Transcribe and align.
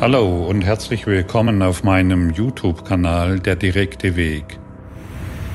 Hallo 0.00 0.48
und 0.48 0.62
herzlich 0.62 1.06
willkommen 1.06 1.62
auf 1.62 1.84
meinem 1.84 2.30
YouTube-Kanal 2.30 3.38
Der 3.38 3.54
direkte 3.54 4.16
Weg. 4.16 4.58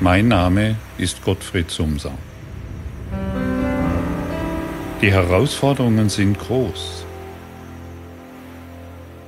Mein 0.00 0.28
Name 0.28 0.76
ist 0.96 1.22
Gottfried 1.22 1.70
Sumser. 1.70 2.12
Die 5.02 5.12
Herausforderungen 5.12 6.08
sind 6.08 6.38
groß. 6.38 7.04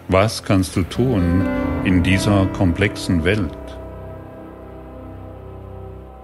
Was 0.09 0.43
kannst 0.43 0.77
du 0.77 0.83
tun 0.83 1.47
in 1.85 2.03
dieser 2.03 2.47
komplexen 2.47 3.23
Welt? 3.23 3.53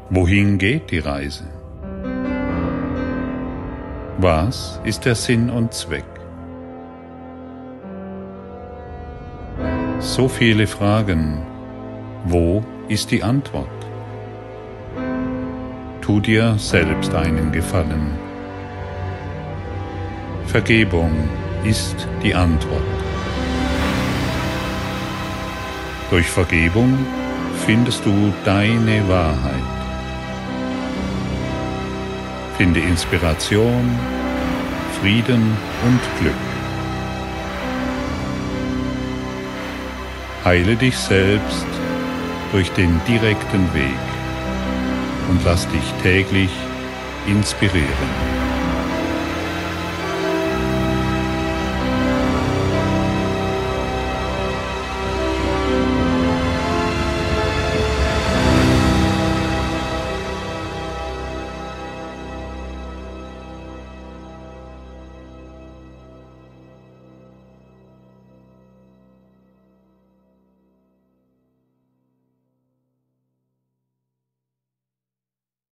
Wohin 0.09 0.57
geht 0.57 0.91
die 0.91 1.01
Reise? 1.01 1.45
Was 4.17 4.81
ist 4.85 5.05
der 5.05 5.15
Sinn 5.15 5.51
und 5.51 5.75
Zweck? 5.75 6.18
So 10.01 10.29
viele 10.29 10.69
Fragen. 10.69 11.43
Wo 12.25 12.65
ist 12.87 13.11
die 13.11 13.21
Antwort? 13.21 13.69
Tu 16.01 16.21
dir 16.21 16.55
selbst 16.57 17.13
einen 17.15 17.51
Gefallen. 17.51 18.17
Vergebung 20.47 21.11
ist 21.65 22.07
die 22.23 22.33
Antwort. 22.33 22.81
Durch 26.11 26.27
Vergebung 26.27 26.97
findest 27.67 28.07
du 28.07 28.33
deine 28.45 29.07
Wahrheit. 29.09 29.69
Finde 32.57 32.79
Inspiration, 32.81 33.91
Frieden 35.01 35.57
und 35.85 36.01
Glück. 36.21 36.58
Heile 40.45 40.77
dich 40.77 40.97
selbst 40.97 41.67
durch 42.53 42.71
den 42.73 43.01
direkten 43.07 43.75
Weg 43.75 44.09
und 45.29 45.45
lass 45.45 45.69
dich 45.69 45.93
täglich 46.03 46.51
inspirieren. 47.27 48.48